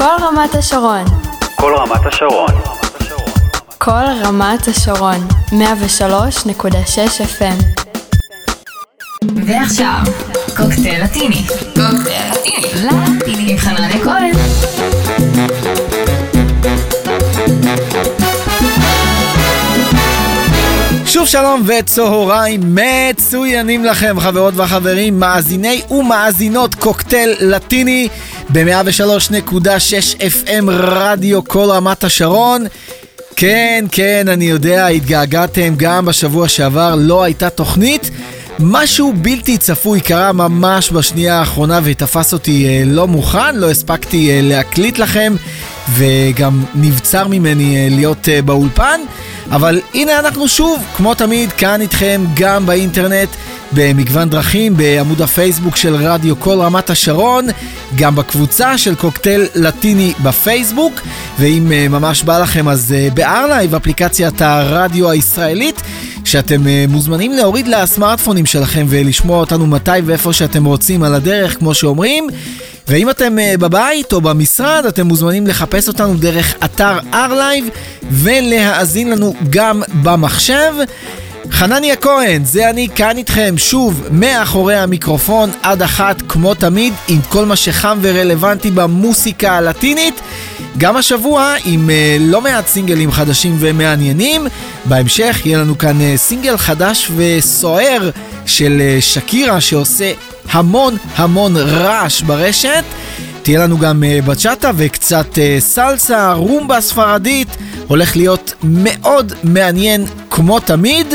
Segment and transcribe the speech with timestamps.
[0.00, 1.04] כל רמת השרון.
[1.56, 2.48] כל רמת השרון.
[3.78, 5.28] כל רמת השרון.
[5.48, 5.54] 103.6
[7.20, 7.82] FM.
[9.46, 9.96] ועכשיו,
[10.56, 11.42] קוקטייל לטיני.
[11.74, 12.88] קוקטייל לטיני.
[13.18, 14.32] לטיני עם חנניה כהן.
[21.06, 28.08] שוב שלום וצהריים מצוינים לכם חברות וחברים, מאזיני ומאזינות קוקטייל לטיני
[28.52, 32.66] ב-103.6 FM רדיו כל רמת השרון.
[33.36, 38.10] כן, כן, אני יודע, התגעגעתם גם בשבוע שעבר, לא הייתה תוכנית.
[38.58, 44.40] משהו בלתי צפוי קרה ממש בשנייה האחרונה ותפס אותי אה, לא מוכן, לא הספקתי אה,
[44.42, 45.34] להקליט לכם
[45.94, 49.00] וגם נבצר ממני אה, להיות אה, באולפן.
[49.50, 53.28] אבל הנה אנחנו שוב, כמו תמיד, כאן איתכם גם באינטרנט,
[53.72, 57.46] במגוון דרכים, בעמוד הפייסבוק של רדיו כל רמת השרון,
[57.96, 61.00] גם בקבוצה של קוקטייל לטיני בפייסבוק,
[61.38, 65.82] ואם uh, ממש בא לכם אז uh, בארלייב, אפליקציית הרדיו הישראלית,
[66.24, 71.74] שאתם uh, מוזמנים להוריד לסמארטפונים שלכם ולשמוע אותנו מתי ואיפה שאתם רוצים על הדרך, כמו
[71.74, 72.28] שאומרים.
[72.88, 77.64] ואם אתם בבית או במשרד, אתם מוזמנים לחפש אותנו דרך אתר ארלייב
[78.10, 80.72] ולהאזין לנו גם במחשב.
[81.50, 87.44] חנניה כהן, זה אני כאן איתכם שוב מאחורי המיקרופון עד אחת כמו תמיד עם כל
[87.44, 90.20] מה שחם ורלוונטי במוסיקה הלטינית.
[90.78, 94.46] גם השבוע עם uh, לא מעט סינגלים חדשים ומעניינים.
[94.84, 98.10] בהמשך יהיה לנו כאן uh, סינגל חדש וסוער
[98.46, 100.12] של uh, שקירה שעושה
[100.50, 102.84] המון המון רעש ברשת.
[103.42, 107.48] תהיה לנו גם uh, בצ'אטה וקצת uh, סלסה, רומבה ספרדית,
[107.86, 111.06] הולך להיות מאוד מעניין כמו תמיד.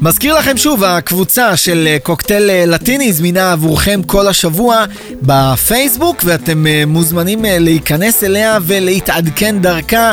[0.00, 4.84] מזכיר לכם שוב, הקבוצה של uh, קוקטייל לטיני זמינה עבורכם כל השבוע
[5.22, 10.12] בפייסבוק, ואתם מוזמנים להיכנס אליה ולהתעדכן דרכה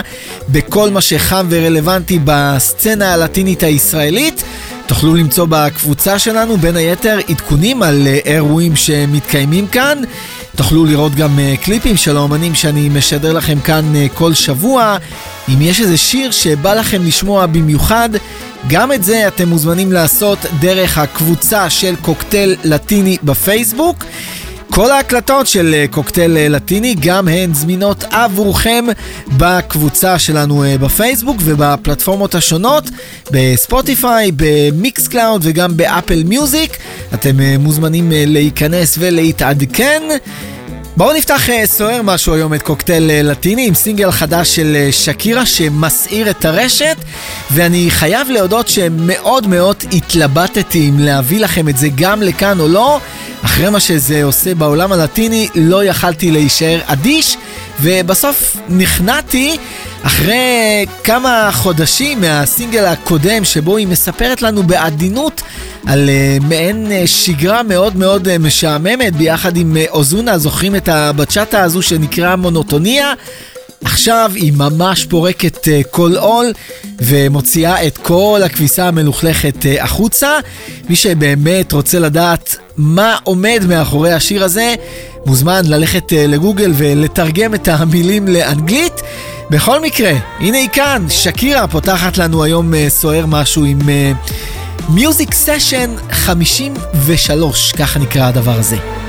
[0.49, 4.43] בכל מה שחם ורלוונטי בסצנה הלטינית הישראלית.
[4.89, 9.97] תוכלו למצוא בקבוצה שלנו בין היתר עדכונים על uh, אירועים שמתקיימים כאן.
[10.55, 14.97] תוכלו לראות גם uh, קליפים של האומנים שאני משדר לכם כאן uh, כל שבוע.
[15.49, 18.09] אם יש איזה שיר שבא לכם לשמוע במיוחד,
[18.67, 24.03] גם את זה אתם מוזמנים לעשות דרך הקבוצה של קוקטייל לטיני בפייסבוק.
[24.71, 28.85] כל ההקלטות של אה, קוקטייל אה, לטיני גם הן זמינות עבורכם
[29.37, 32.83] בקבוצה שלנו אה, בפייסבוק ובפלטפורמות השונות,
[33.31, 36.77] בספוטיפיי, במיקס קלאוד וגם באפל מיוזיק.
[37.13, 40.01] אתם מוזמנים להיכנס ולהתעדכן.
[40.99, 46.45] בואו נפתח סוער משהו היום את קוקטייל לטיני עם סינגל חדש של שקירה שמסעיר את
[46.45, 46.97] הרשת
[47.51, 52.99] ואני חייב להודות שמאוד מאוד התלבטתי אם להביא לכם את זה גם לכאן או לא.
[53.45, 57.37] אחרי מה שזה עושה בעולם הלטיני לא יכלתי להישאר אדיש
[57.81, 59.57] ובסוף נכנעתי
[60.03, 65.41] אחרי כמה חודשים מהסינגל הקודם שבו היא מספרת לנו בעדינות
[65.87, 71.63] על uh, מעין uh, שגרה מאוד מאוד uh, משעממת ביחד עם אוזונה, זוכרים את הבצ'אטה
[71.63, 73.13] הזו שנקרא מונוטוניה?
[73.83, 76.53] עכשיו היא ממש פורקת uh, כל עול
[77.01, 80.39] ומוציאה את כל הכביסה המלוכלכת uh, החוצה.
[80.89, 84.75] מי שבאמת רוצה לדעת מה עומד מאחורי השיר הזה,
[85.25, 89.01] מוזמן ללכת uh, לגוגל ולתרגם את המילים לאנגלית.
[89.49, 93.79] בכל מקרה, הנה היא כאן, שקירה פותחת לנו היום סוער משהו עם
[94.89, 99.08] מיוזיק סשן 53, ככה נקרא הדבר הזה.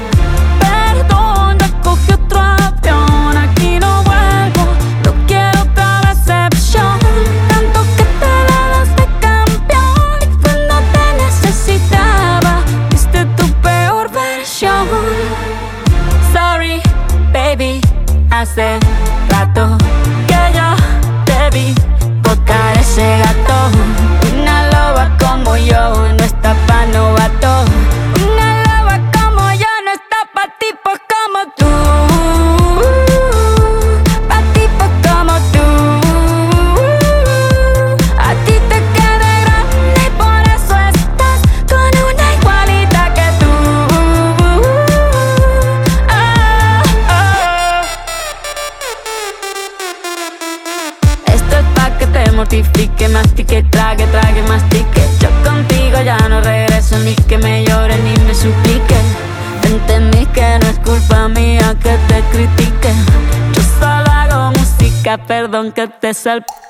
[66.21, 66.70] myself.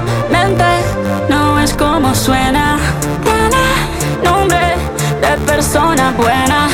[1.71, 2.77] sabes cómo suena.
[4.23, 4.75] Nombre
[5.21, 6.69] de persona buena.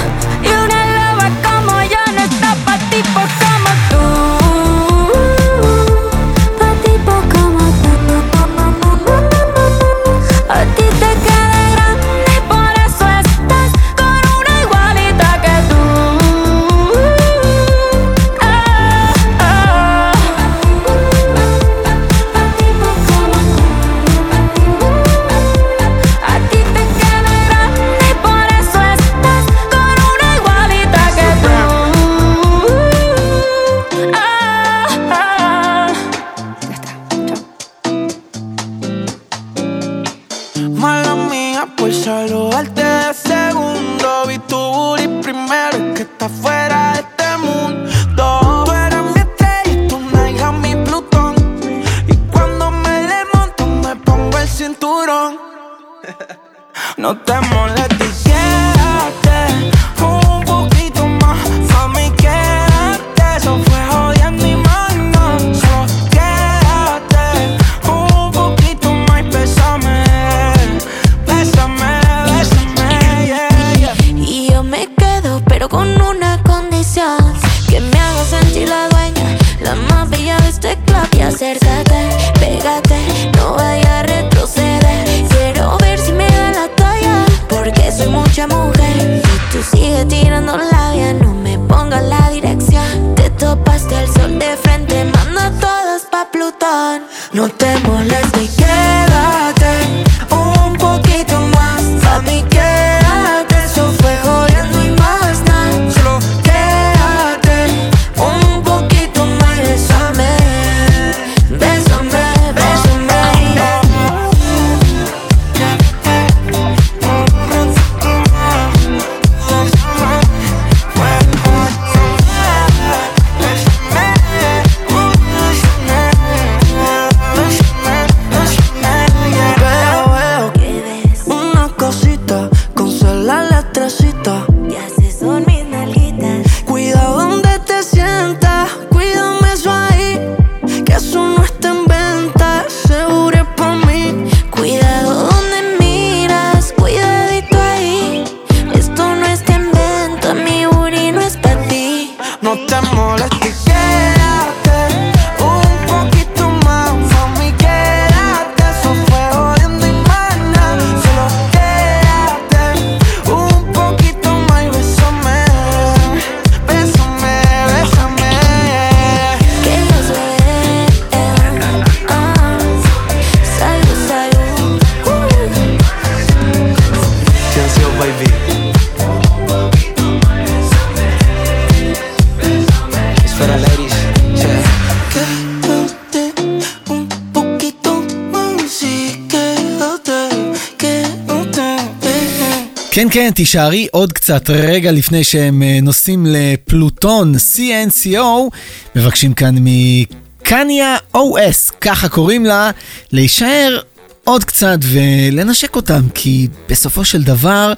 [193.38, 198.56] תישארי עוד קצת רגע לפני שהם אה, נוסעים לפלוטון, CNCO,
[198.96, 202.72] מבקשים כאן מקניה OS, ככה קוראים לה,
[203.12, 203.80] להישאר
[204.24, 207.74] עוד קצת ולנשק אותם, כי בסופו של דבר,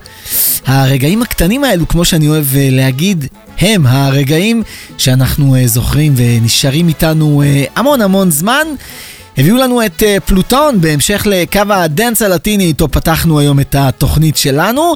[0.66, 3.26] הרגעים הקטנים האלו, כמו שאני אוהב אה, להגיד,
[3.60, 4.64] הם הרגעים
[4.98, 7.44] שאנחנו אה, זוכרים ונשארים איתנו
[7.76, 8.68] המון המון זמן.
[9.40, 14.96] הביאו לנו את אה, פלוטון בהמשך לקו הדנס הלטיני, איתו פתחנו היום את התוכנית שלנו.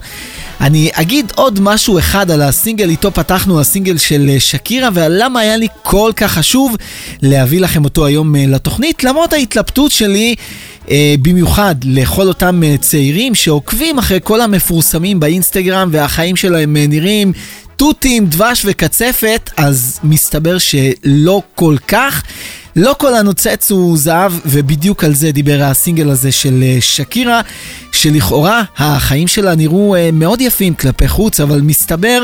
[0.62, 5.40] אני אגיד עוד משהו אחד על הסינגל, איתו פתחנו הסינגל של אה, שקירה, ועל למה
[5.40, 6.76] היה לי כל כך חשוב
[7.22, 10.36] להביא לכם אותו היום אה, לתוכנית, למרות ההתלבטות שלי.
[11.22, 17.34] במיוחד לכל אותם צעירים שעוקבים אחרי כל המפורסמים באינסטגרם והחיים שלהם נראים
[17.76, 22.24] תותים, דבש וקצפת, אז מסתבר שלא כל כך.
[22.76, 27.42] לא כל הנוצץ הוא זהב, ובדיוק על זה דיבר הסינגל הזה של אה, שקירה,
[27.92, 32.24] שלכאורה החיים שלה נראו אה, מאוד יפים כלפי חוץ, אבל מסתבר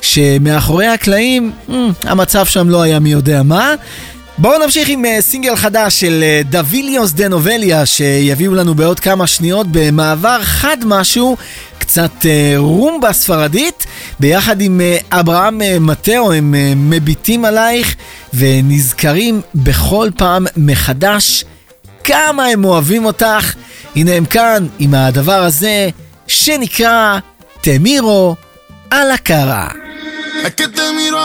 [0.00, 3.74] שמאחורי הקלעים, אה, המצב שם לא היה מי יודע מה.
[4.38, 10.38] בואו נמשיך עם סינגל חדש של דביליוס דה נובליה שיביאו לנו בעוד כמה שניות במעבר
[10.42, 11.36] חד משהו,
[11.78, 13.86] קצת רומבה ספרדית,
[14.20, 14.80] ביחד עם
[15.10, 16.54] אברהם מטאו הם
[16.90, 17.96] מביטים עלייך
[18.34, 21.44] ונזכרים בכל פעם מחדש
[22.04, 23.54] כמה הם אוהבים אותך.
[23.96, 25.88] הנה הם כאן עם הדבר הזה
[26.26, 27.18] שנקרא
[27.60, 28.36] תמירו
[28.90, 29.68] על הקרה.
[30.44, 31.20] Es que te miro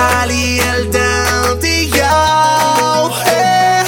[0.00, 0.90] El
[3.26, 3.84] eh,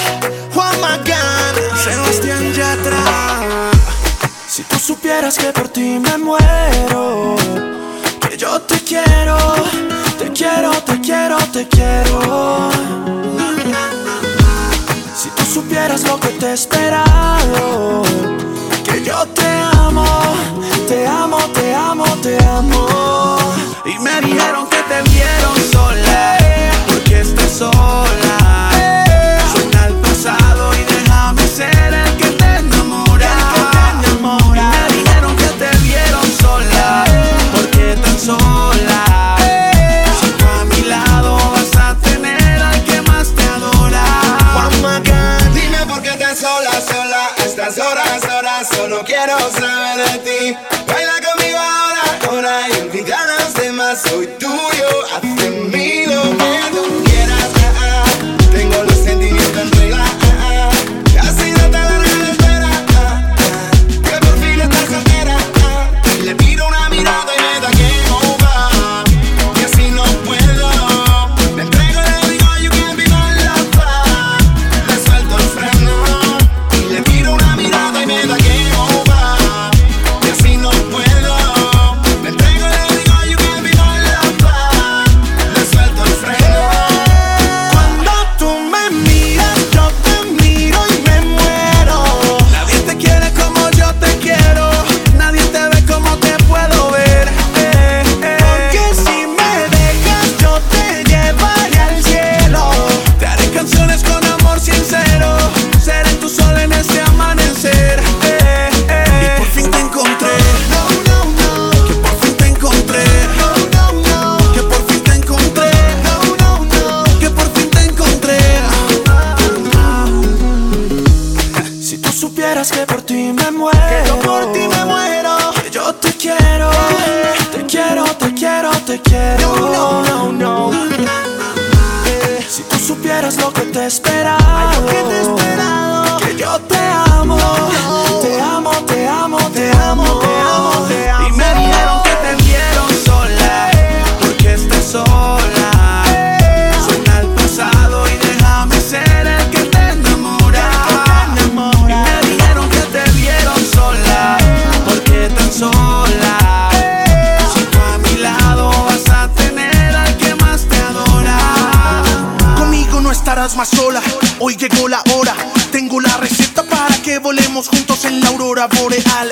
[0.53, 3.71] Juan Magán, Sebastián Yatra.
[4.49, 7.37] Si tú supieras que por ti me muero,
[8.29, 9.37] que yo te quiero,
[10.19, 12.71] te quiero, te quiero, te quiero.
[15.17, 18.03] Si tú supieras lo que te he esperado,
[18.85, 20.07] que yo te amo,
[20.89, 23.30] te amo, te amo, te amo.
[23.85, 26.37] Y me dijeron que te vieron sola,
[26.87, 28.10] porque estás sola.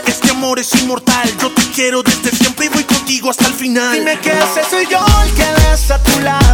[0.07, 1.29] Este amor es inmortal.
[1.39, 3.93] Yo te quiero desde siempre y voy contigo hasta el final.
[3.93, 6.48] Dime que ese soy yo el que ves a tu lado.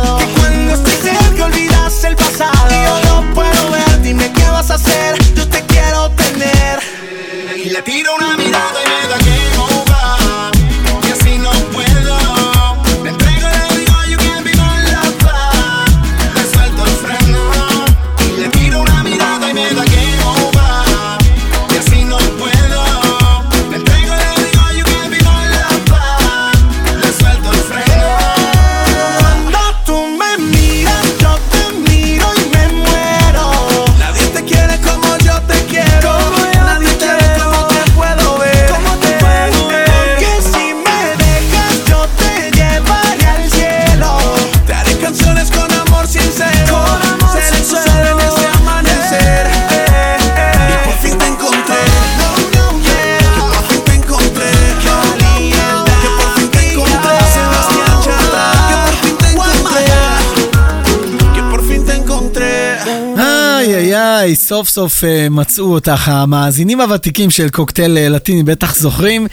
[64.45, 66.09] סוף סוף אה, מצאו אותך.
[66.09, 69.27] המאזינים הוותיקים של קוקטייל אה, לטיני בטח זוכרים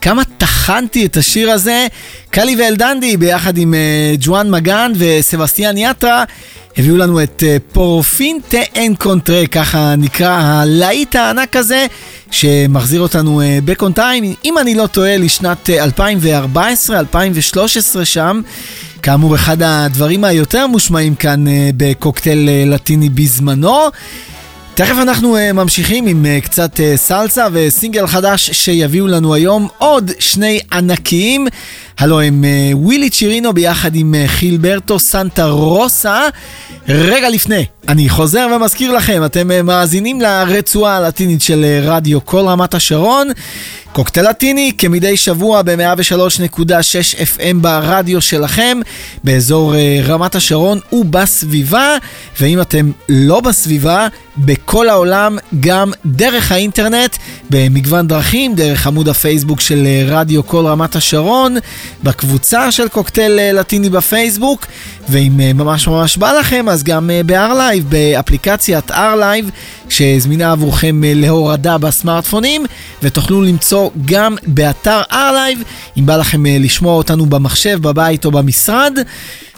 [0.00, 1.86] כמה טחנתי את השיר הזה.
[2.30, 6.24] קלי ואלדנדי ביחד עם אה, ג'ואן מגן וסבסטיאן יטרה
[6.76, 8.58] הביאו לנו את פורפינטה
[8.98, 11.86] קונטרה, ככה נקרא הלהיט הענק הזה,
[12.30, 14.00] שמחזיר אותנו back on
[14.44, 18.40] אם אני לא טועה, לשנת אה, 2014-2013 שם.
[19.02, 21.44] כאמור, אחד הדברים היותר מושמעים כאן
[21.76, 23.90] בקוקטייל לטיני בזמנו.
[24.76, 30.10] תכף אנחנו uh, ממשיכים עם uh, קצת uh, סלסה וסינגל חדש שיביאו לנו היום עוד
[30.18, 31.46] שני ענקיים.
[31.98, 36.20] הלו הם uh, ווילי צ'ירינו ביחד עם uh, חילברטו סנטה רוסה.
[36.88, 42.40] רגע לפני, אני חוזר ומזכיר לכם, אתם uh, מאזינים לרצועה הלטינית של uh, רדיו כל
[42.48, 43.28] רמת השרון.
[43.96, 48.78] קוקטייל לטיני כמדי שבוע ב-103.6 FM ברדיו שלכם,
[49.24, 49.76] באזור uh,
[50.08, 51.96] רמת השרון ובסביבה,
[52.40, 57.16] ואם אתם לא בסביבה, בכל העולם, גם דרך האינטרנט,
[57.50, 61.56] במגוון דרכים, דרך עמוד הפייסבוק של uh, רדיו כל רמת השרון,
[62.02, 64.66] בקבוצה של קוקטייל uh, לטיני בפייסבוק,
[65.08, 69.50] ואם ממש ממש בא לכם, אז גם ב-R-Live, באפליקציית R-Live,
[69.88, 72.66] שזמינה עבורכם להורדה בסמארטפונים,
[73.02, 75.64] ותוכלו למצוא גם באתר R-Live,
[75.98, 78.98] אם בא לכם uh, לשמוע אותנו במחשב, בבית או במשרד.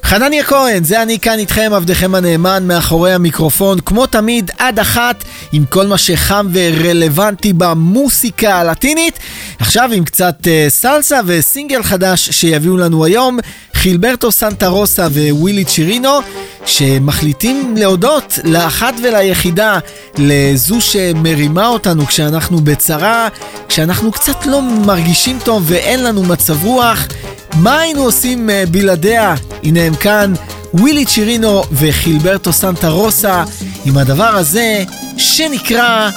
[0.04, 5.64] חנניה כהן, זה אני כאן איתכם, עבדכם הנאמן, מאחורי המיקרופון, כמו תמיד, עד אחת, עם
[5.64, 9.18] כל מה שחם ורלוונטי במוסיקה הלטינית.
[9.58, 13.38] עכשיו עם קצת uh, סלסה וסינגל חדש שיביאו לנו היום,
[13.74, 16.20] חילברטו סנטה רוסה ווילי צ'ירינו,
[16.68, 19.78] שמחליטים להודות לאחת וליחידה,
[20.18, 23.28] לזו שמרימה אותנו כשאנחנו בצרה,
[23.68, 27.07] כשאנחנו קצת לא מרגישים טוב ואין לנו מצב רוח.
[27.54, 29.35] מה היינו עושים uh, בלעדיה?
[29.64, 30.33] הנה הם כאן,
[30.74, 33.44] ווילי צ'ירינו וחילברטו סנטה רוסה,
[33.85, 34.85] עם הדבר הזה
[35.16, 36.11] שנקרא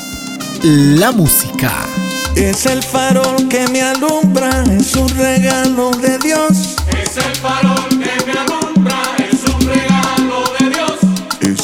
[0.98, 1.84] למוסיקה.
[2.36, 6.56] Es el farol que me alumbra, es un regalo de Dios.
[7.04, 8.61] Es el farol que me alumbra,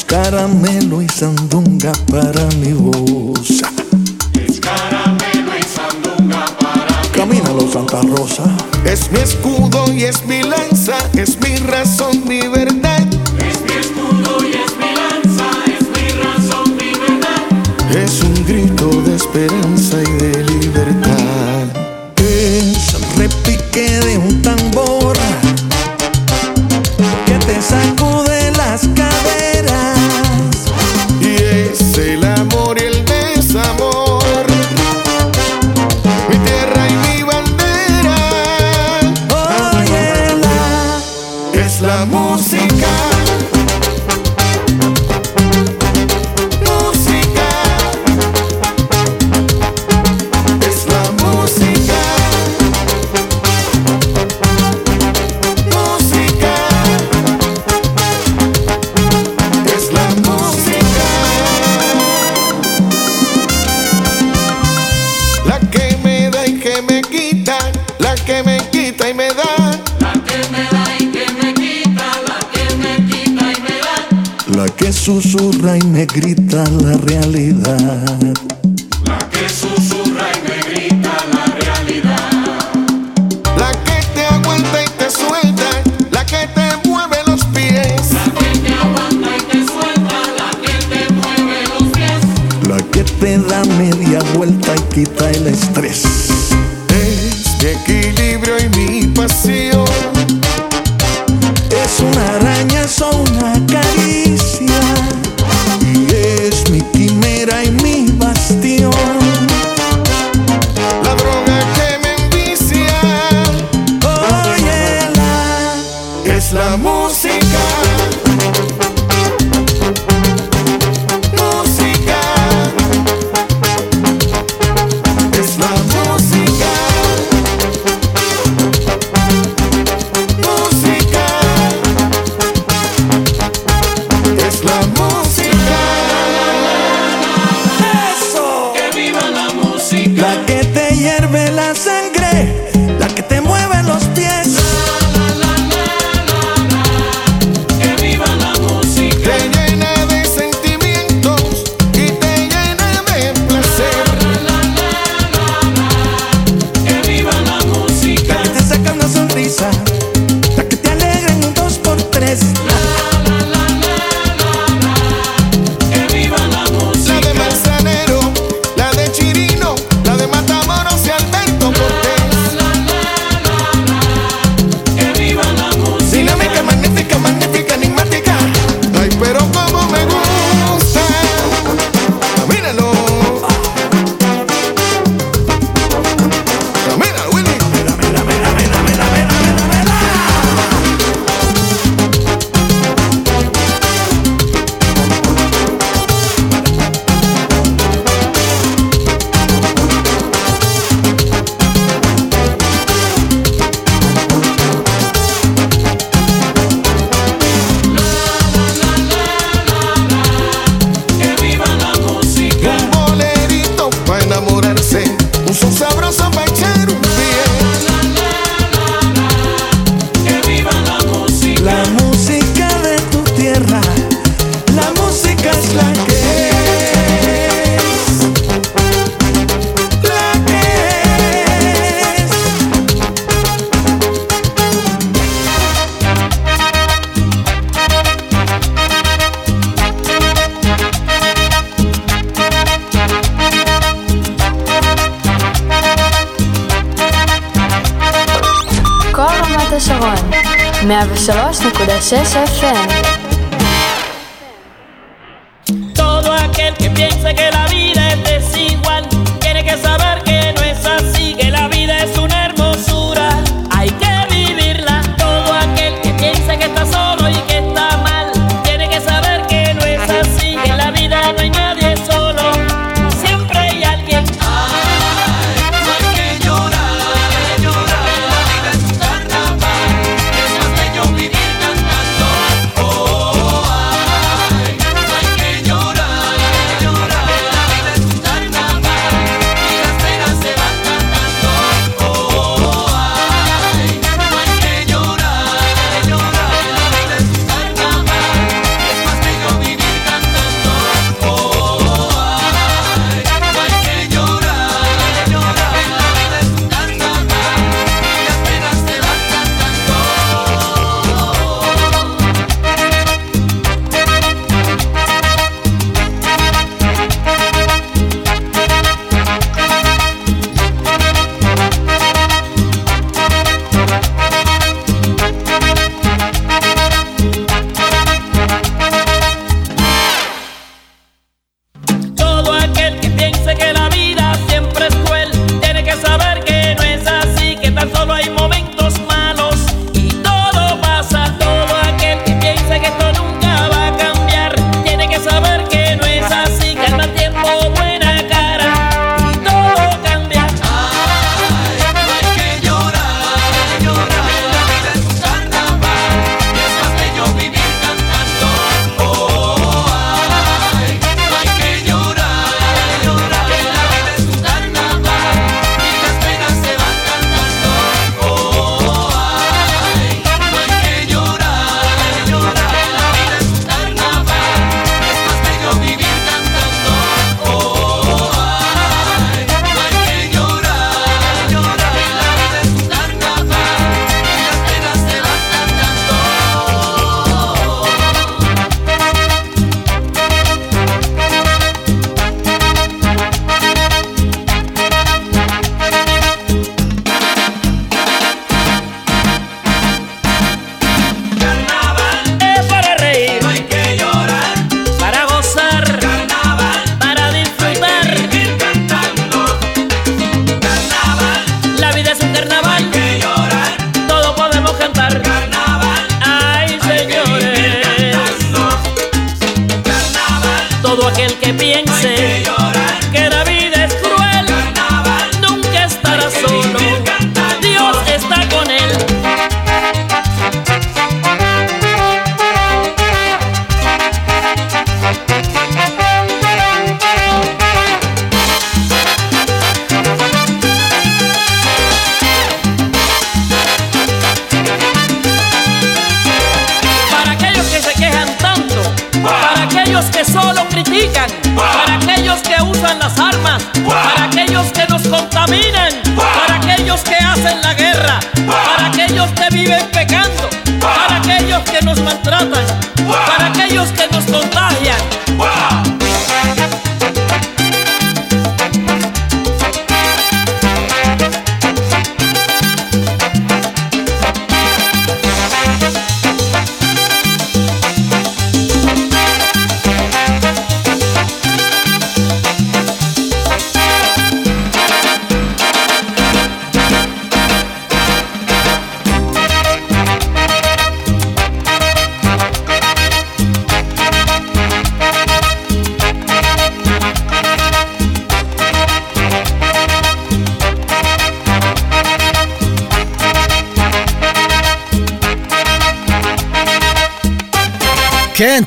[0.08, 3.62] caramelo y sandunga para mi voz.
[4.34, 7.08] Es caramelo y sandunga para mí.
[7.14, 8.44] Camínalo, Santa Rosa.
[8.86, 13.06] Es mi escudo y es mi lanza, es mi razón, mi verdad.
[13.38, 17.42] Es mi escudo y es mi lanza, es mi razón, mi verdad.
[17.94, 21.66] Es un grito de esperanza y de libertad.
[22.16, 24.17] Es repique de
[76.20, 78.47] grita la realidad.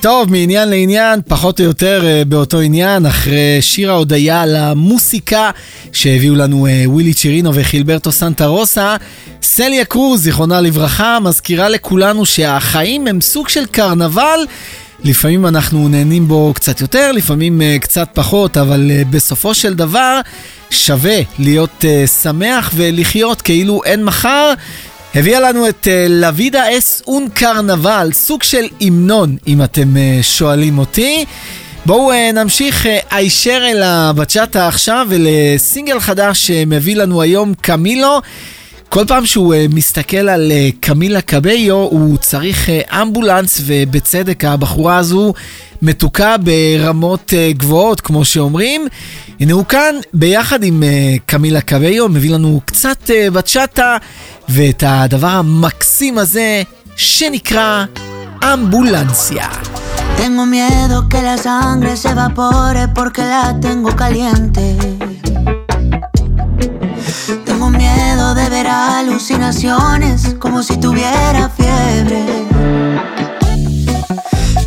[0.02, 5.50] טוב, מעניין לעניין, פחות או יותר אה, באותו עניין, אחרי שיר ההודיה למוסיקה
[5.94, 8.96] שהביאו לנו אה, ווילי צ'ירינו וחילברטו סנטה רוסה,
[9.42, 14.40] סליה קרוז, זיכרונה לברכה, מזכירה לכולנו שהחיים הם סוג של קרנבל.
[15.04, 20.20] לפעמים אנחנו נהנים בו קצת יותר, לפעמים אה, קצת פחות, אבל בסופו של דבר
[20.70, 21.86] שווה להיות
[22.22, 24.54] שמח ולחיות כאילו אין מחר.
[25.16, 25.88] הביאה לנו את
[26.22, 31.26] La Vida es un Carnaval, סוג של המנון, אם אתם אה, שואלים אותי.
[31.86, 38.22] בואו אה, נמשיך אה, הישר אל הבצ'אטה עכשיו ולסינגל חדש שמביא לנו היום קמילו.
[38.90, 42.70] כל פעם שהוא מסתכל על קמילה קביו הוא צריך
[43.02, 45.34] אמבולנס ובצדק הבחורה הזו
[45.82, 48.88] מתוקה ברמות גבוהות כמו שאומרים.
[49.40, 50.84] הנה הוא כאן ביחד עם
[51.26, 53.98] קמילה קביו מביא לנו קצת בצ'אטה
[54.49, 56.63] ואת הדבר המקסים הזה
[56.97, 57.85] שנקרא
[58.53, 59.49] אמבולנסיה.
[60.17, 64.65] Tengo miedo que la sangre se evapore porque la tengo caliente.
[67.45, 72.25] Tengo miedo de ver alucinaciones como si tuviera fiebre.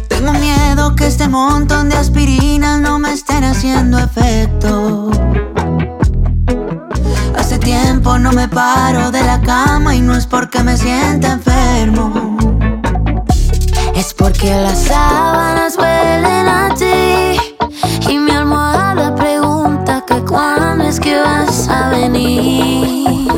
[0.07, 5.09] Tengo miedo que este montón de aspirinas no me estén haciendo efecto.
[8.24, 12.38] No me paro de la cama y no es porque me sienta enfermo.
[13.94, 17.38] Es porque las sábanas huelen a ti
[18.08, 23.30] y mi almohada pregunta que cuándo es que vas a venir.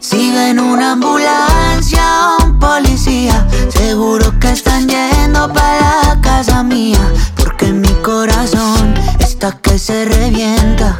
[0.00, 2.02] Sigue en una ambulancia
[2.44, 7.00] un policía, seguro que están yendo para la casa mía,
[7.36, 10.98] porque mi corazón está que se revienta.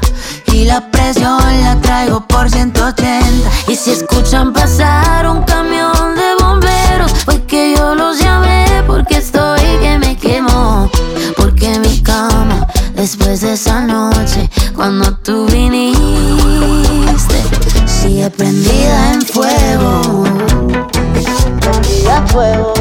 [0.70, 7.44] La presión la traigo por 180 Y si escuchan pasar un camión de bomberos Fue
[7.44, 10.88] que yo los llamé porque estoy que me quemo.
[11.36, 15.98] Porque mi cama después de esa noche Cuando tú viniste
[17.86, 20.22] Sigue prendida en fuego.
[20.92, 22.79] Prendida en fuego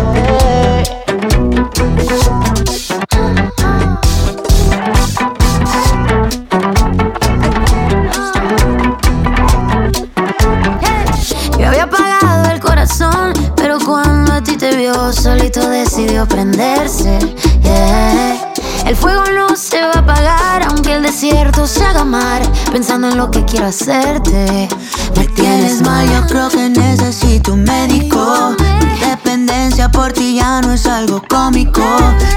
[15.14, 17.20] solito decidió prenderse.
[17.64, 18.54] yeah.
[18.86, 22.42] El fuego no se va a apagar aunque el desierto se haga mar.
[22.72, 24.68] Pensando en lo que quiero hacerte.
[25.16, 28.56] Me tienes mal, yo creo que necesito un médico.
[28.58, 31.84] Mi dependencia por ti ya no es algo cómico.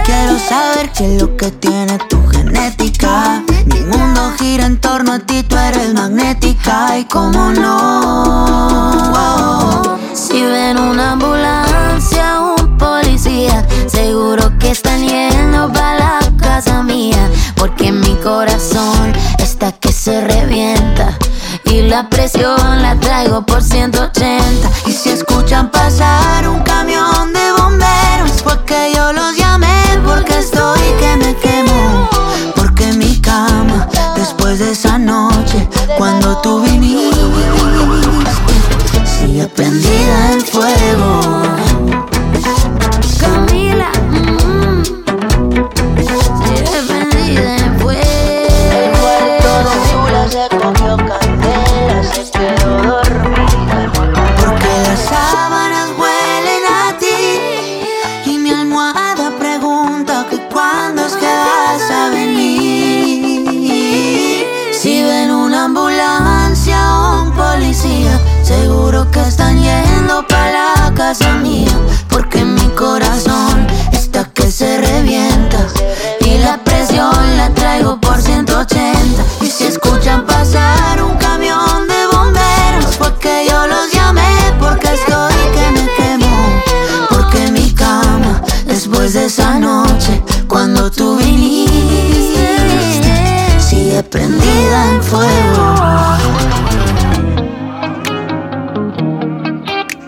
[0.04, 3.42] Quiero saber qué es lo que tiene tu genética.
[3.66, 6.98] Mi mundo gira en torno a ti, tú eres magnética.
[6.98, 9.10] Y cómo no.
[9.10, 9.98] wow.
[10.12, 12.11] Si ven una ambulancia,
[14.32, 17.30] seguro que están yendo para la casa mía.
[17.56, 21.18] Porque mi corazón está que se revienta.
[21.64, 24.70] Y la presión la traigo por 180.
[24.86, 29.82] Y si escuchan pasar un camión de bomberos, fue que yo los llamé.
[30.04, 32.08] Porque estoy que me quemo.
[32.56, 35.68] Porque mi cama, después de esa noche,
[35.98, 37.20] cuando tú viniste,
[39.04, 41.11] sigue prendida en fuego.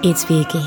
[0.05, 0.61] It's Vicky.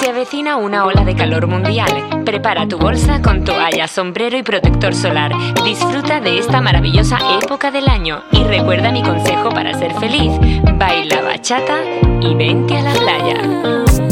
[0.00, 2.22] Se avecina una ola de calor mundial.
[2.24, 5.32] Prepara tu bolsa con toalla, sombrero y protector solar.
[5.64, 10.32] Disfruta de esta maravillosa época del año y recuerda mi consejo para ser feliz.
[10.78, 11.82] Baila bachata
[12.22, 14.05] y vente a la playa.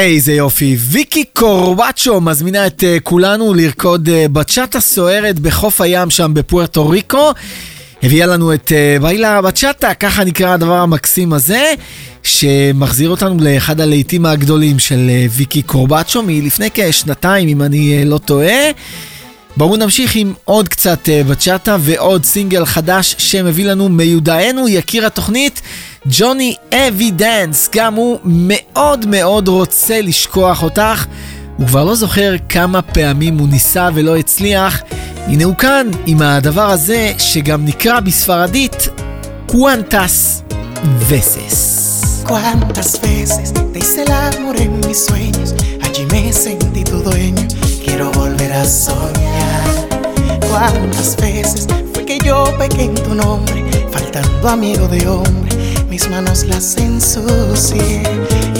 [0.00, 0.76] איזה יופי.
[0.78, 7.32] ויקי קורבצ'ו מזמינה את uh, כולנו לרקוד uh, בצ'אטה סוערת בחוף הים שם בפוארטו ריקו.
[8.02, 11.74] הביאה לנו את אה, uh, ביילה בצ'אטה, ככה נקרא הדבר המקסים הזה,
[12.22, 18.18] שמחזיר אותנו לאחד הלהיטים הגדולים של uh, ויקי קורבצ'ו מלפני כשנתיים, אם אני uh, לא
[18.18, 18.70] טועה.
[19.56, 25.60] בואו נמשיך עם עוד קצת uh, בצ'אטה ועוד סינגל חדש שמביא לנו מיודענו, יקיר התוכנית,
[26.06, 31.06] ג'וני אבידנס, גם הוא מאוד מאוד רוצה לשכוח אותך.
[31.56, 34.82] הוא כבר לא זוכר כמה פעמים הוא ניסה ולא הצליח.
[35.26, 38.88] הנה הוא כאן עם הדבר הזה שגם נקרא בספרדית
[39.46, 40.42] Cuántas
[41.08, 41.74] veces.
[42.28, 45.54] Cuántas veces te hice el amor en mis sueños,
[45.84, 47.44] allí me sentí tu dueño,
[47.82, 49.70] quiero volver a soñar.
[50.48, 53.58] Cuántas veces fue que yo pequé en tu nombre,
[53.94, 55.52] faltando amigo de hombre,
[55.88, 58.02] mis manos las ensucié.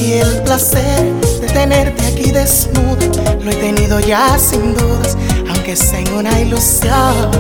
[0.00, 5.16] Y el placer de tenerte aquí desnuda, lo he tenido ya sin dudas,
[5.50, 7.30] aunque sea una ilusión.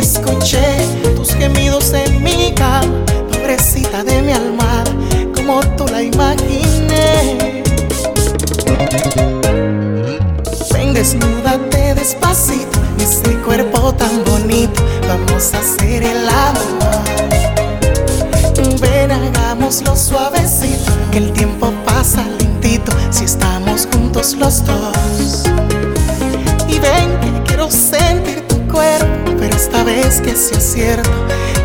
[0.00, 0.64] Escuché
[1.14, 4.84] tus gemidos en mi cama, pobrecita de mi almohada,
[5.34, 7.62] como tú la imaginé.
[10.72, 17.65] Ven, desnúdate despacito, ese cuerpo tan bonito, vamos a hacer el amor.
[19.66, 25.42] Hagámoslo suavecito, que el tiempo pasa lentito si estamos juntos los dos.
[26.68, 31.10] Y ven que quiero sentir tu cuerpo, pero esta vez que sea cierto,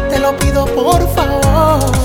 [0.10, 2.01] te lo pido por favor.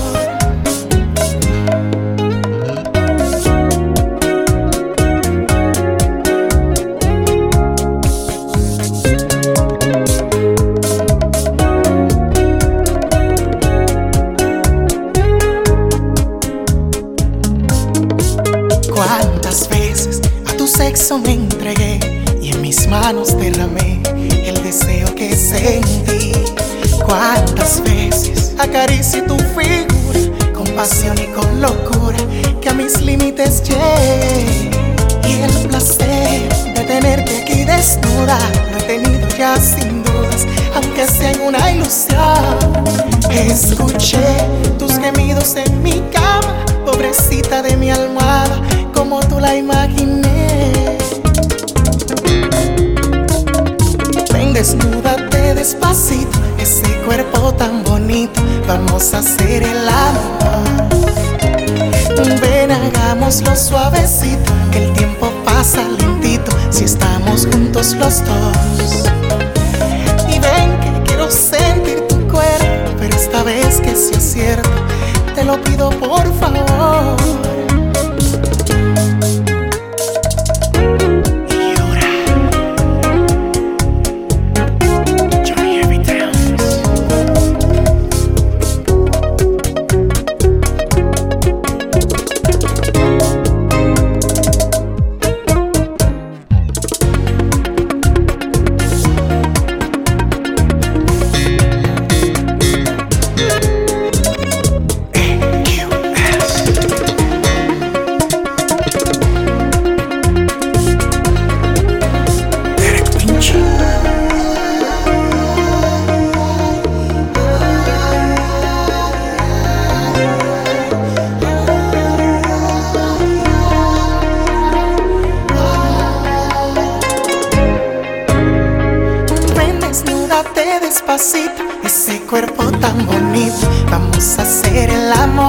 [131.17, 135.46] Ese cuerpo tan bonito, vamos a hacer el amor.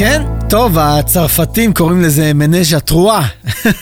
[0.00, 3.26] כן, טוב, הצרפתים קוראים לזה מנז'ה טרואה.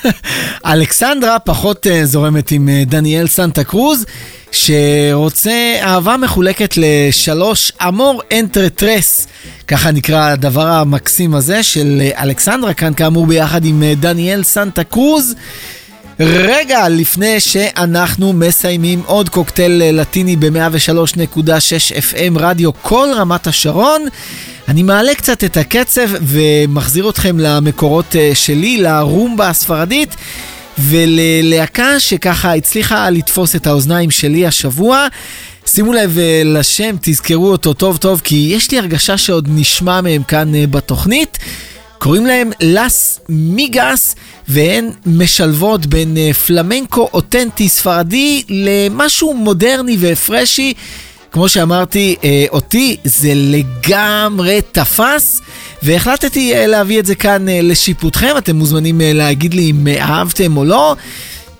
[0.72, 4.04] אלכסנדרה פחות אה, זורמת עם אה, דניאל סנטה קרוז,
[4.52, 9.26] שרוצה אהבה מחולקת לשלוש אמור אנטרטרס.
[9.68, 15.34] ככה נקרא הדבר המקסים הזה של אה, אלכסנדרה, כאן כאמור ביחד עם דניאל סנטה קרוז.
[16.20, 21.40] רגע לפני שאנחנו מסיימים עוד קוקטייל לטיני ב-103.6
[21.96, 24.06] FM רדיו כל רמת השרון,
[24.68, 30.16] אני מעלה קצת את הקצב ומחזיר אתכם למקורות אה, שלי, לרומבה הספרדית.
[30.78, 35.06] וללהקה שככה הצליחה לתפוס את האוזניים שלי השבוע.
[35.66, 40.22] שימו לב אה, לשם, תזכרו אותו טוב טוב, כי יש לי הרגשה שעוד נשמע מהם
[40.22, 41.38] כאן אה, בתוכנית.
[41.98, 44.14] קוראים להם לס מיגס,
[44.48, 46.16] והן משלבות בין
[46.46, 50.74] פלמנקו אותנטי ספרדי למשהו מודרני ופרשי.
[51.38, 55.40] כמו שאמרתי, אה, אותי זה לגמרי תפס,
[55.82, 58.34] והחלטתי אה, להביא את זה כאן אה, לשיפוטכם.
[58.38, 60.96] אתם מוזמנים להגיד לי אם אה, אהבתם או לא.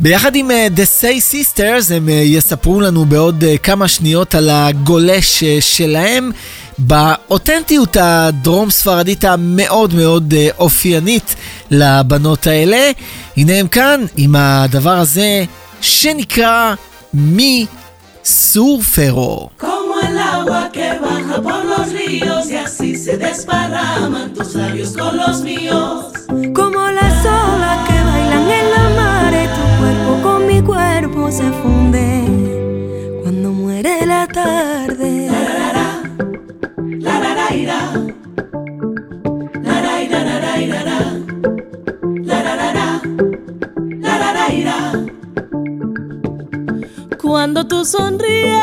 [0.01, 6.31] ביחד עם The Say Sisters הם יספרו לנו בעוד כמה שניות על הגולש שלהם
[6.79, 11.35] באותנטיות הדרום ספרדית המאוד מאוד אופיינית
[11.71, 12.91] לבנות האלה.
[13.37, 15.45] הנה הם כאן עם הדבר הזה
[15.81, 16.75] שנקרא
[17.15, 17.67] מי
[18.29, 19.51] Súfero.
[19.57, 25.17] Como el agua que baja por los ríos y así se desparraman tus labios con
[25.17, 26.13] los míos.
[26.55, 33.19] Como las olas que bailan en la mare, tu cuerpo con mi cuerpo se funde
[33.23, 35.31] cuando muere la tarde.
[35.31, 37.81] La la la la ira.
[39.63, 40.49] La la la la
[47.29, 48.57] cuando tú sonríes,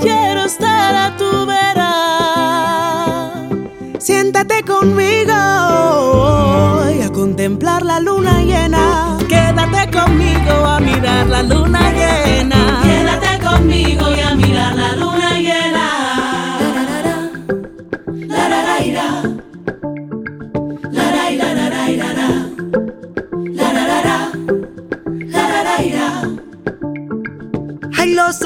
[0.00, 3.34] quiero estar a tu vera.
[3.98, 9.18] Siéntate conmigo a contemplar la luna llena.
[9.28, 11.81] Quédate conmigo a mirar la luna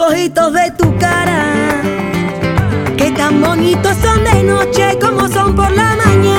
[0.06, 1.82] ojitos de tu cara,
[2.96, 6.35] que tan bonitos son de noche como son por la mañana.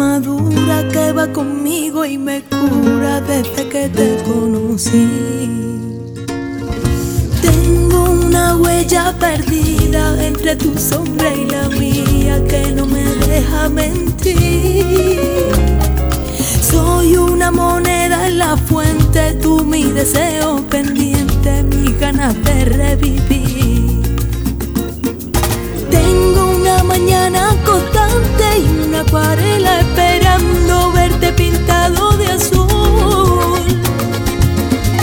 [0.00, 5.08] armadura que va conmigo y me cura desde que te conocí.
[7.42, 15.20] Tengo una huella perdida entre tu sombra y la mía que no me deja mentir.
[16.62, 24.00] Soy una moneda en la fuente, tú mi deseo pendiente, mis ganas de revivir.
[25.90, 26.49] Tengo
[26.90, 33.62] mañana constante y una acuarela esperando verte pintado de azul.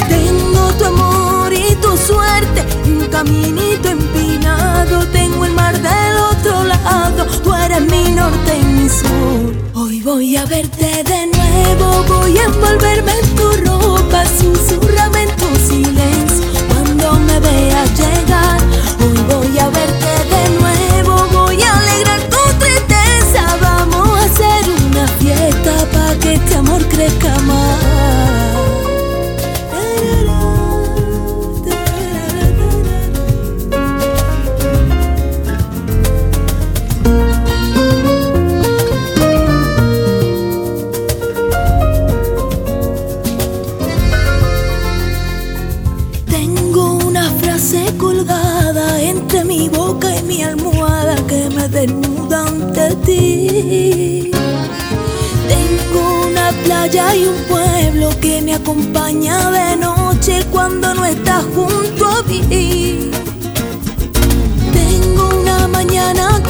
[0.09, 7.25] Tengo tu amor y tu suerte, un caminito empinado, tengo el mar del otro lado,
[7.43, 9.45] tú eres mi norte y mi sur.
[9.73, 15.49] Hoy voy a verte de nuevo, voy a envolverme en tu ropa, susurrame en tu
[15.69, 18.59] silencio, cuando me veas llegar,
[18.99, 20.16] hoy voy a verte
[26.97, 28.26] plecă mai
[56.87, 63.11] playa hay un pueblo que me acompaña de noche cuando no está junto a mí.
[64.73, 66.41] Tengo una mañana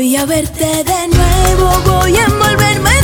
[0.00, 2.99] Voy a verte de nuevo, voy a envolverme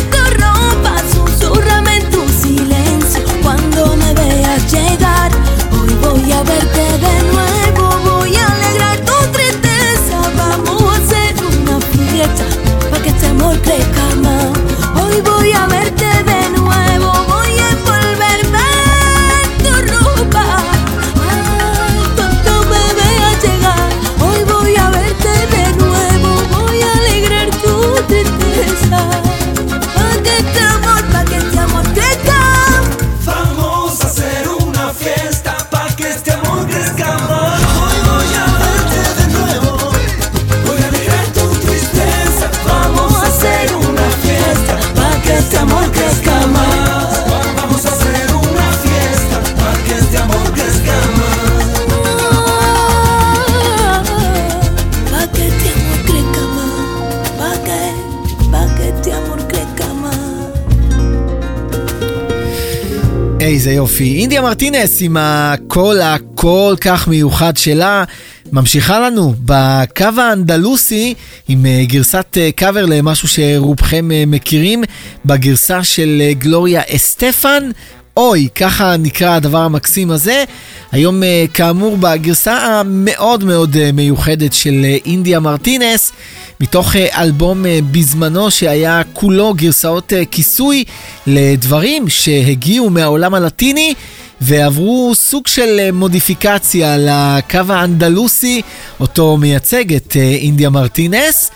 [63.47, 64.19] איזה יופי.
[64.21, 68.05] אינדיה מרטינס עם הקול הכל כך מיוחד שלה,
[68.53, 71.15] ממשיכה לנו בקו האנדלוסי
[71.49, 74.85] עם אה, גרסת אה, קאבר למשהו שרובכם אה, מכירים,
[75.25, 77.71] בגרסה של גלוריה אסטפן.
[78.17, 80.45] אוי, ככה נקרא הדבר המקסים הזה.
[80.93, 86.13] היום אה, כאמור בגרסה המאוד מאוד אה, מיוחדת של אה, אינדיה מרטינס,
[86.61, 90.85] מתוך אלבום בזמנו שהיה כולו גרסאות כיסוי
[91.27, 93.95] לדברים שהגיעו מהעולם הלטיני.
[94.41, 98.63] ועברו סוג של מודיפיקציה לקו האנדלוסי,
[99.01, 101.51] אותו מייצגת אינדיה מרטינס.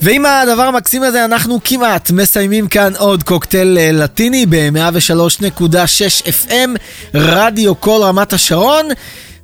[0.00, 6.68] ועם הדבר המקסים הזה אנחנו כמעט מסיימים כאן עוד קוקטייל אה, לטיני ב-103.6 FM,
[7.14, 8.88] רדיו כל רמת השרון.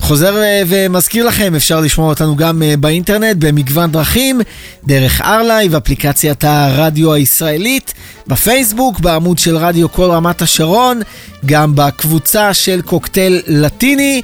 [0.00, 4.40] חוזר אה, ומזכיר לכם, אפשר לשמוע אותנו גם אה, באינטרנט במגוון דרכים,
[4.86, 7.94] דרך ארלייב, אפליקציית הרדיו הישראלית,
[8.26, 11.00] בפייסבוק, בעמוד של רדיו כל רמת השרון,
[11.46, 14.22] גם בקבוצה של קוקטייל לטיני.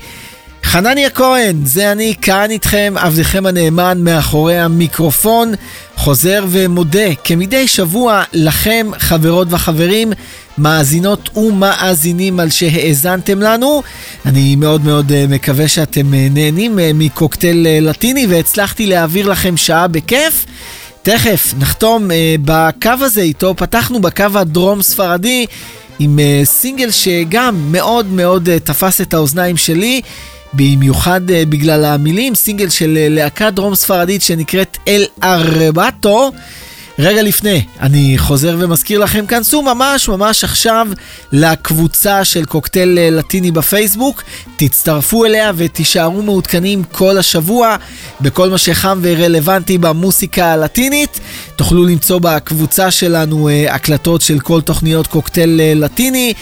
[0.64, 5.52] חנניה כהן, זה אני כאן איתכם, עבדכם הנאמן מאחורי המיקרופון,
[5.96, 10.12] חוזר ומודה כמדי שבוע לכם, חברות וחברים,
[10.58, 13.82] מאזינות ומאזינים על שהאזנתם לנו.
[14.26, 19.88] אני מאוד מאוד אה, מקווה שאתם אה, נהנים אה, מקוקטייל לטיני והצלחתי להעביר לכם שעה
[19.88, 20.46] בכיף.
[21.02, 22.10] תכף נחתום
[22.44, 25.46] בקו הזה, איתו פתחנו בקו הדרום ספרדי
[25.98, 30.00] עם סינגל שגם מאוד מאוד תפס את האוזניים שלי.
[30.52, 36.30] במיוחד אה, בגלל המילים, סינגל של אה, להקה דרום ספרדית שנקראת אל ארבטו.
[36.98, 40.88] רגע לפני, אני חוזר ומזכיר לכם, כנסו ממש ממש עכשיו
[41.32, 44.22] לקבוצה של קוקטייל אה, לטיני בפייסבוק,
[44.56, 47.76] תצטרפו אליה ותישארו מעודכנים כל השבוע
[48.20, 51.20] בכל מה שחם ורלוונטי במוסיקה הלטינית.
[51.56, 56.34] תוכלו למצוא בקבוצה שלנו הקלטות של כל תוכניות קוקטייל לטיני.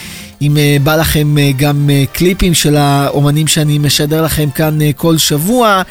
[0.43, 5.19] אם uh, בא לכם uh, גם uh, קליפים של האומנים שאני משדר לכם כאן כל
[5.19, 5.83] שבוע,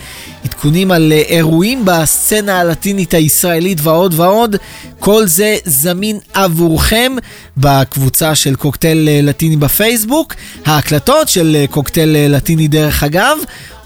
[0.43, 4.56] עדכונים על אירועים בסצנה הלטינית הישראלית ועוד ועוד,
[5.00, 7.16] כל זה זמין עבורכם
[7.58, 10.34] בקבוצה של קוקטייל לטיני בפייסבוק.
[10.66, 13.38] ההקלטות של קוקטייל לטיני דרך אגב,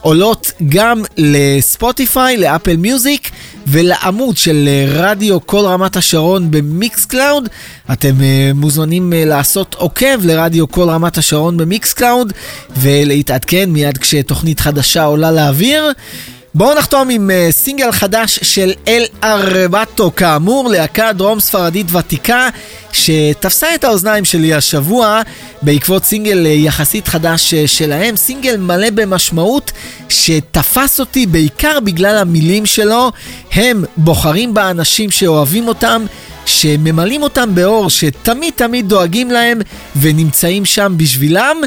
[0.02, 3.32] עולות גם לספוטיפיי, לאפל מיוזיק
[3.68, 7.50] ולעמוד של אה, רדיו כל רמת השרון במיקס קלאוד.
[7.94, 12.34] אתם uh, מוזמנים uh, לעשות עוקב לרדיו כל רמת השרון במיקס קלאוד
[12.78, 15.92] ולהתעדכן מיד כשתוכנית חדשה עולה לאוויר.
[16.54, 22.50] בואו נחתום עם uh, סינגל חדש של אל ארבטו, כאמור, להקה דרום ספרדית ותיקה
[22.94, 25.22] שתפסה את האוזניים שלי השבוע
[25.62, 29.72] בעקבות סינגל uh, יחסית חדש uh, שלהם, סינגל מלא במשמעות
[30.10, 33.12] שתפס אותי בעיקר בגלל המילים שלו.
[33.52, 36.06] הם בוחרים באנשים שאוהבים אותם,
[36.46, 39.60] שממלאים אותם באור, שתמיד תמיד דואגים להם
[39.96, 41.62] ונמצאים שם בשבילם.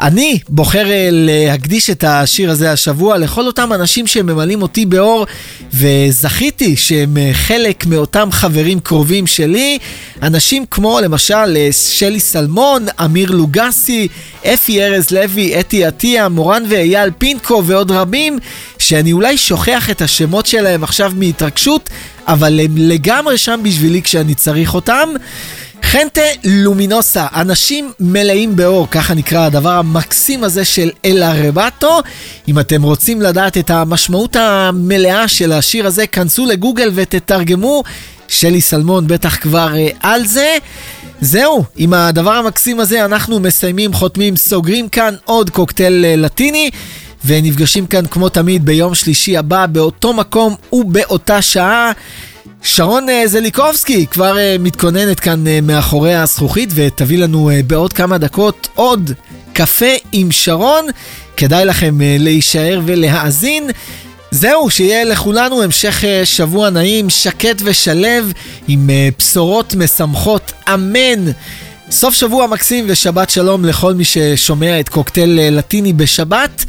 [0.00, 5.26] אני בוחר אה, להקדיש את השיר הזה השבוע לכל אותם אנשים שממלאים אותי באור
[5.72, 9.78] וזכיתי שהם אה, חלק מאותם חברים קרובים שלי,
[10.22, 14.08] אנשים כמו למשל אה, שלי סלמון, אמיר לוגסי,
[14.46, 18.38] אפי ארז לוי, אתי עטיה, מורן ואייל פינקו ועוד רבים
[18.78, 21.90] שאני אולי שוכח את השמות שלהם עכשיו מהתרגשות,
[22.26, 25.08] אבל הם לגמרי שם בשבילי כשאני צריך אותם.
[25.82, 32.00] חנטה לומינוסה, אנשים מלאים באור, ככה נקרא הדבר המקסים הזה של אל ארבטו.
[32.48, 37.82] אם אתם רוצים לדעת את המשמעות המלאה של השיר הזה, כנסו לגוגל ותתרגמו.
[38.28, 40.56] שלי סלמון בטח כבר uh, על זה.
[41.20, 46.70] זהו, עם הדבר המקסים הזה אנחנו מסיימים, חותמים, סוגרים כאן עוד קוקטייל uh, לטיני.
[47.24, 51.92] ונפגשים כאן כמו תמיד ביום שלישי הבא באותו מקום ובאותה שעה.
[52.64, 58.68] שרון אה, זליקובסקי כבר uh, מתכוננת כאן uh, מאחורי הזכוכית ותביא לנו בעוד כמה דקות
[58.74, 59.10] עוד
[59.52, 60.86] קפה עם שרון.
[61.36, 63.70] כדאי לכם להישאר ולהאזין.
[64.30, 68.32] זהו, שיהיה לכולנו המשך שבוע נעים, שקט ושלב,
[68.68, 71.30] עם בשורות משמחות, אמן.
[71.90, 76.64] סוף שבוע מקסים ושבת שלום לכל מי ששומע את קוקטייל לטיני בשבת,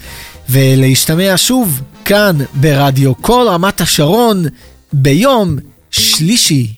[0.49, 4.45] ולהשתמע שוב כאן ברדיו כל רמת השרון
[4.93, 5.57] ביום
[5.92, 6.74] שלישי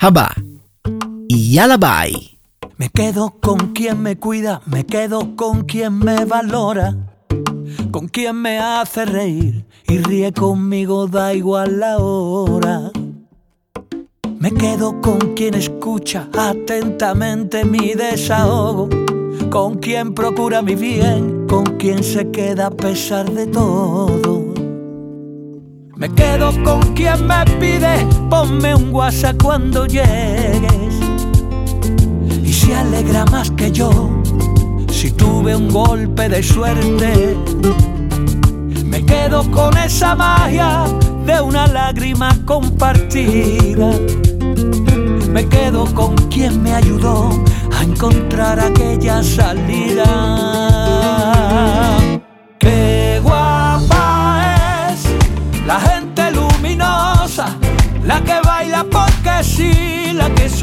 [0.00, 0.26] הבא.
[1.30, 2.12] יאללה ביי.
[2.80, 6.94] Me quedo con quien me cuida, me quedo con quien me valora,
[7.90, 12.92] con quien me hace reír y ríe conmigo, da igual la hora.
[14.38, 18.88] Me quedo con quien escucha atentamente mi desahogo,
[19.50, 24.21] con quien procura mi bien, con quien se queda a pesar de todo.
[25.95, 30.95] Me quedo con quien me pide, ponme un WhatsApp cuando llegues.
[32.43, 34.09] Y se alegra más que yo
[34.89, 37.37] si tuve un golpe de suerte.
[38.85, 40.85] Me quedo con esa magia
[41.25, 43.91] de una lágrima compartida.
[45.29, 47.29] Me quedo con quien me ayudó
[47.71, 50.05] a encontrar aquella salida.
[52.59, 53.02] Qué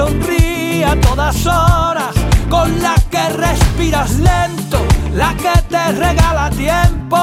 [0.01, 2.15] sonríe a todas horas,
[2.49, 4.79] con la que respiras lento,
[5.15, 7.19] la que te regala tiempo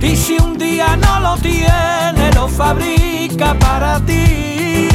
[0.00, 4.88] y si un día no lo tiene, lo fabrica para ti.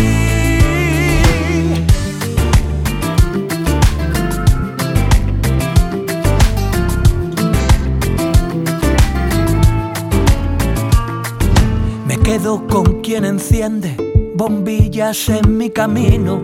[12.06, 13.96] Me quedo con quien enciende
[14.36, 16.42] bombillas en mi camino,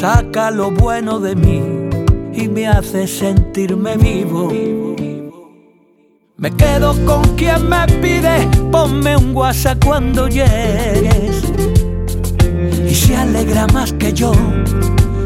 [0.00, 1.60] saca lo bueno de mí
[2.32, 4.48] y me hace sentirme vivo.
[6.36, 11.42] Me quedo con quien me pide, ponme un WhatsApp cuando llegues.
[12.88, 14.30] Y se alegra más que yo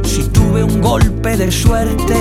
[0.04, 2.16] si tuve un golpe de suerte.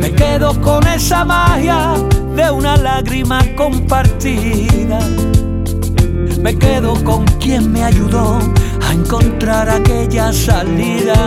[0.00, 1.94] Me quedo con esa magia
[2.34, 4.98] de una lágrima compartida.
[6.40, 8.40] Me quedo con quien me ayudó
[8.96, 11.20] encontrar aquella salida.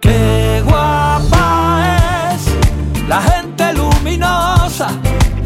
[0.00, 2.42] Qué guapa es
[3.08, 4.88] la gente luminosa,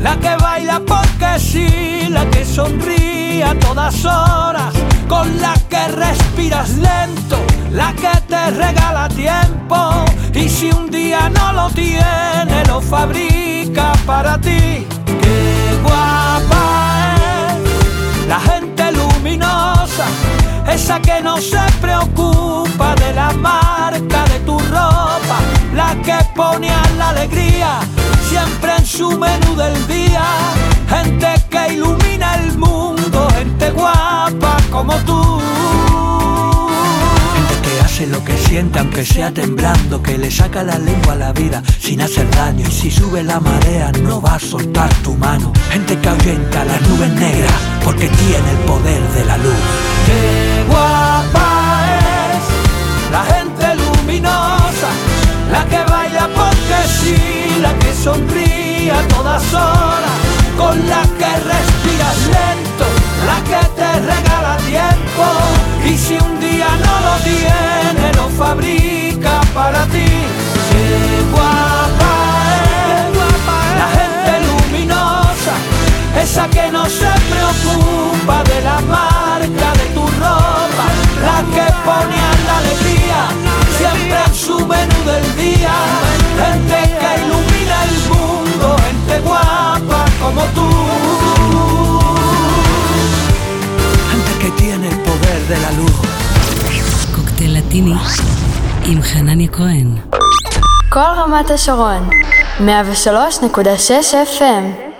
[0.00, 4.72] la que baila porque sí, la que sonríe a todas horas,
[5.08, 7.38] con la que respiras lento,
[7.72, 10.04] la que te regala tiempo
[10.34, 14.86] y si un día no lo tiene, lo fabrica para ti.
[15.22, 16.21] Qué guapa
[20.72, 25.38] esa que no se preocupa de la marca de tu ropa,
[25.74, 27.80] la que pone a la alegría
[28.28, 30.24] siempre en su menú del día,
[30.88, 35.91] gente que ilumina el mundo, gente guapa como tú.
[38.10, 42.00] Lo que siente aunque sea temblando, que le saca la lengua a la vida sin
[42.00, 45.52] hacer daño y si sube la marea no va a soltar tu mano.
[45.70, 47.52] Gente que ahuyenta las nubes negras
[47.84, 49.62] porque tiene el poder de la luz.
[50.06, 51.86] Qué guapa
[52.34, 54.90] es la gente luminosa,
[55.52, 60.18] la que baila porque sí, la que sonríe a todas horas,
[60.58, 62.86] con la que respiras lento,
[63.26, 65.24] la que te regala tiempo
[65.86, 66.91] y si un día no
[68.52, 70.10] fabrica para ti.
[70.70, 70.88] Qué
[71.32, 72.12] guapa
[72.96, 73.04] es,
[73.80, 75.54] la gente luminosa,
[76.22, 80.86] esa que no se preocupa de la marca de tu ropa,
[81.26, 83.20] la que pone a la alegría
[83.78, 85.74] siempre en su menú del día.
[86.42, 90.68] Gente que ilumina el mundo, gente guapa como tú
[94.40, 95.92] que tiene el poder de la luz.
[97.14, 97.94] Cóctel Latini.
[98.86, 99.96] עם חנניה כהן.
[100.88, 102.08] כל רמת השרון,
[102.58, 102.64] 103.6
[104.38, 104.91] FM